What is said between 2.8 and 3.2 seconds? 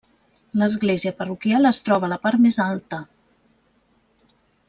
alta.